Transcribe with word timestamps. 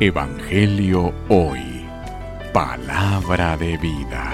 Evangelio 0.00 1.12
Hoy. 1.28 1.60
Palabra 2.52 3.56
de 3.56 3.76
vida. 3.76 4.32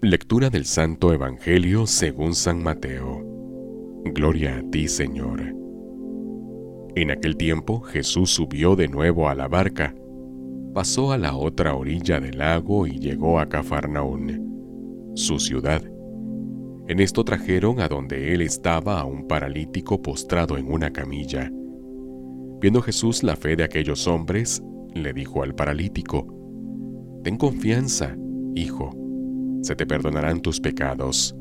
Lectura 0.00 0.50
del 0.50 0.64
Santo 0.64 1.12
Evangelio 1.12 1.86
según 1.86 2.34
San 2.34 2.62
Mateo. 2.62 3.22
Gloria 4.04 4.58
a 4.58 4.70
ti, 4.70 4.88
Señor. 4.88 5.54
En 6.96 7.10
aquel 7.12 7.36
tiempo 7.36 7.82
Jesús 7.82 8.30
subió 8.30 8.74
de 8.74 8.88
nuevo 8.88 9.28
a 9.28 9.34
la 9.34 9.46
barca, 9.46 9.94
pasó 10.74 11.12
a 11.12 11.18
la 11.18 11.36
otra 11.36 11.74
orilla 11.74 12.18
del 12.18 12.38
lago 12.38 12.86
y 12.86 12.98
llegó 12.98 13.38
a 13.38 13.48
Cafarnaún, 13.48 15.12
su 15.14 15.38
ciudad 15.38 15.82
en 16.88 17.00
esto 17.00 17.22
trajeron 17.22 17.80
a 17.80 17.88
donde 17.88 18.32
él 18.32 18.40
estaba 18.40 18.98
a 18.98 19.04
un 19.04 19.28
paralítico 19.28 20.00
postrado 20.00 20.56
en 20.56 20.72
una 20.72 20.90
camilla. 20.90 21.52
Viendo 22.60 22.80
Jesús 22.80 23.22
la 23.22 23.36
fe 23.36 23.56
de 23.56 23.64
aquellos 23.64 24.08
hombres, 24.08 24.62
le 24.94 25.12
dijo 25.12 25.42
al 25.42 25.54
paralítico, 25.54 26.26
Ten 27.22 27.36
confianza, 27.36 28.16
hijo, 28.54 28.96
se 29.60 29.76
te 29.76 29.86
perdonarán 29.86 30.40
tus 30.40 30.60
pecados. 30.60 31.36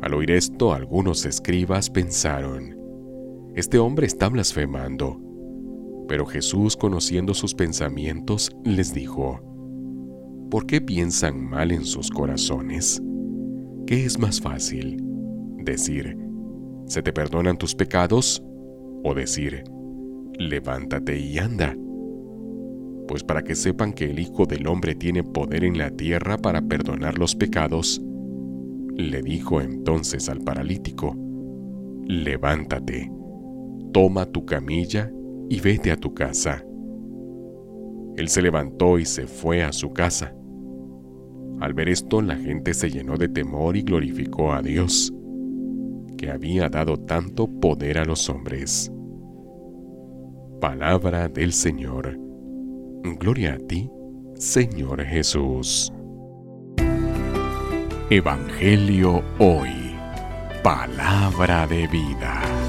Al 0.00 0.14
oír 0.14 0.30
esto, 0.30 0.72
algunos 0.72 1.26
escribas 1.26 1.90
pensaron, 1.90 2.74
Este 3.54 3.78
hombre 3.78 4.06
está 4.06 4.30
blasfemando. 4.30 5.20
Pero 6.08 6.24
Jesús, 6.24 6.74
conociendo 6.74 7.34
sus 7.34 7.54
pensamientos, 7.54 8.50
les 8.64 8.94
dijo, 8.94 9.40
¿Por 10.50 10.66
qué 10.66 10.80
piensan 10.80 11.44
mal 11.44 11.70
en 11.70 11.84
sus 11.84 12.10
corazones? 12.10 13.02
¿Qué 13.86 14.06
es 14.06 14.18
más 14.18 14.40
fácil? 14.40 14.96
Decir, 15.58 16.16
¿se 16.86 17.02
te 17.02 17.12
perdonan 17.12 17.58
tus 17.58 17.74
pecados? 17.74 18.42
O 19.02 19.12
decir, 19.12 19.62
levántate 20.38 21.18
y 21.18 21.36
anda. 21.38 21.76
Pues 23.06 23.22
para 23.22 23.42
que 23.42 23.54
sepan 23.54 23.92
que 23.92 24.06
el 24.06 24.18
Hijo 24.18 24.46
del 24.46 24.66
Hombre 24.66 24.94
tiene 24.94 25.22
poder 25.22 25.64
en 25.64 25.76
la 25.76 25.90
tierra 25.90 26.38
para 26.38 26.62
perdonar 26.62 27.18
los 27.18 27.34
pecados, 27.34 28.00
le 28.96 29.20
dijo 29.20 29.60
entonces 29.60 30.30
al 30.30 30.40
paralítico, 30.40 31.14
levántate, 32.06 33.10
toma 33.92 34.24
tu 34.24 34.46
camilla 34.46 35.12
y 35.50 35.60
vete 35.60 35.90
a 35.90 35.96
tu 35.98 36.14
casa. 36.14 36.64
Él 38.16 38.28
se 38.28 38.40
levantó 38.40 38.98
y 38.98 39.04
se 39.04 39.26
fue 39.26 39.62
a 39.62 39.72
su 39.72 39.92
casa. 39.92 40.34
Al 41.60 41.74
ver 41.74 41.88
esto, 41.88 42.20
la 42.20 42.36
gente 42.36 42.74
se 42.74 42.90
llenó 42.90 43.16
de 43.16 43.28
temor 43.28 43.76
y 43.76 43.82
glorificó 43.82 44.52
a 44.52 44.62
Dios, 44.62 45.12
que 46.18 46.30
había 46.30 46.68
dado 46.68 46.96
tanto 46.96 47.48
poder 47.48 47.98
a 47.98 48.04
los 48.04 48.28
hombres. 48.28 48.90
Palabra 50.60 51.28
del 51.28 51.52
Señor. 51.52 52.18
Gloria 53.20 53.54
a 53.54 53.58
ti, 53.58 53.90
Señor 54.34 55.04
Jesús. 55.04 55.92
Evangelio 58.10 59.22
hoy. 59.38 59.94
Palabra 60.62 61.66
de 61.66 61.86
vida. 61.88 62.63